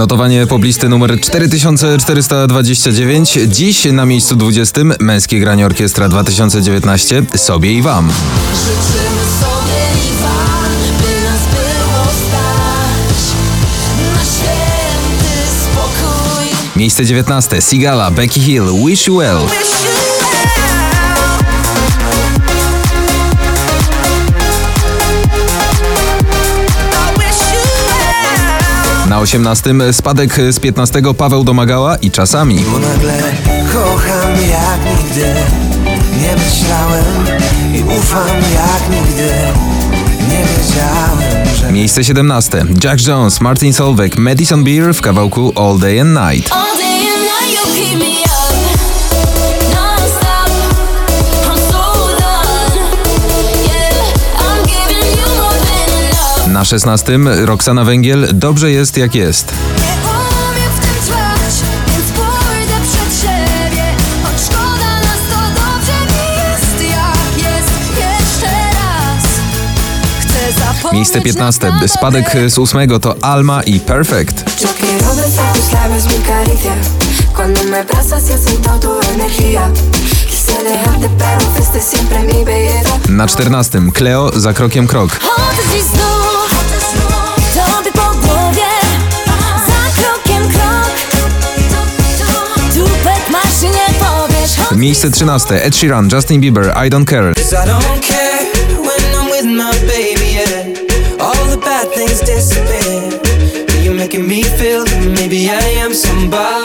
[0.00, 3.38] Notowanie poblisty numer 4429.
[3.46, 8.12] Dziś na miejscu 20 męskie granie orkiestra 2019 sobie i wam.
[8.54, 13.20] Życzymy sobie i wam, by nas było stać
[14.14, 16.46] na święty spokój.
[16.76, 19.38] Miejsce 19 Sigala, Becky Hill, Wish You Well.
[29.20, 32.60] Na 18 spadek z 15 Paweł Domagała i czasami.
[32.72, 33.22] Bo nagle
[33.72, 35.34] kocham jak nigdy
[36.20, 37.04] Nie myślałem
[37.74, 39.28] i ufam jak nigdy
[40.28, 46.00] Nie wiedziałem, że Miejsce 17 Jack Jones, Martin Solveig, Madison Beer w kawałku All Day
[46.00, 46.52] and Night.
[46.52, 48.09] All day and night
[56.60, 59.52] Na 16 Roxana Węgiel, Dobrze jest jak jest.
[70.92, 74.44] Miejsce 15 na spadek z 8 to Alma i Perfect.
[83.08, 85.20] Na 14 Cleo za krokiem krok.
[94.76, 97.32] Miejsce 13 Ed Sheeran, Justin Bieber, I Don't Care.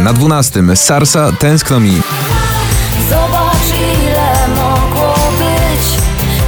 [0.00, 2.02] Na 12 Sarsa, Tęskno mi.
[3.10, 6.02] Zobacz ile mogło być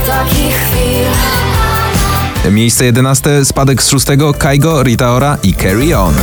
[0.08, 1.06] takich chwil.
[2.53, 4.06] Miejsce 11 spadek z 6
[4.39, 6.14] Kaigo, Rita Ora i Carry On.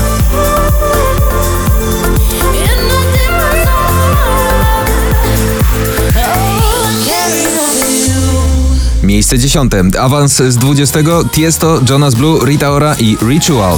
[9.03, 10.99] Miejsce 10 awans z 20
[11.31, 13.77] Tiesto, Jonas Blue, Rita Ora i Ritual.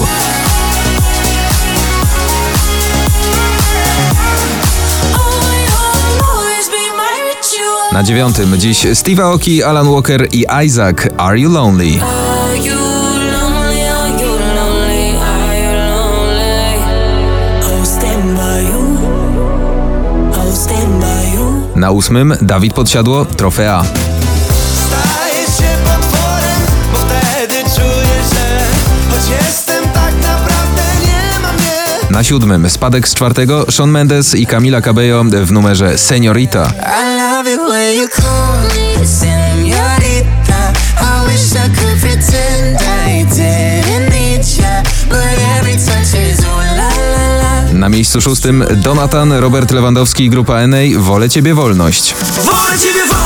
[7.91, 11.99] Na dziewiątym dziś Steve Aoki, Alan Walker i Isaac, Are You Lonely?
[21.75, 23.83] Na ósmym Dawid Podsiadło, Trofea.
[32.11, 36.71] Na siódmym spadek z czwartego Shawn Mendes i Camila Cabello w numerze Seniorita.
[47.73, 52.15] Na miejscu szóstym Donatan, Robert Lewandowski i grupa NA Wolę Ciebie Wolność.
[52.45, 53.20] Wolę ciebie wolność,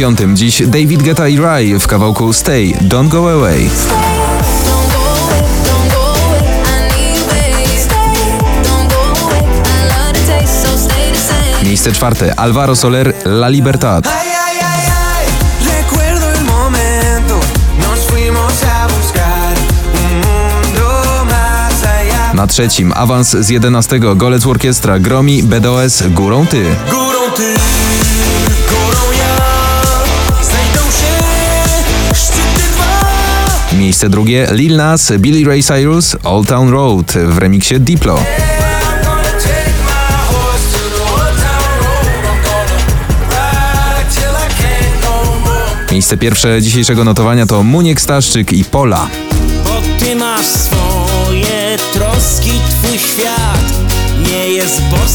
[0.00, 3.70] piątym dziś David Guetta i Rai w kawałku Stay, Don't Go Away.
[11.64, 14.08] Miejsce czwarte Alvaro Soler, La Libertad.
[22.34, 26.64] Na trzecim awans z 11 Golec Orkiestra Gromi, BDOS, Górą Ty.
[26.90, 27.54] Górą ty,
[33.90, 38.22] Miejsce drugie Lil Nas, Billy Ray Cyrus, Old Town Road w remiksie Diplo.
[45.92, 49.08] Miejsce pierwsze dzisiejszego notowania to Muniek Staszczyk i Pola.
[49.64, 53.72] Bo ty masz swoje troski, twój świat
[54.28, 55.09] nie jest boski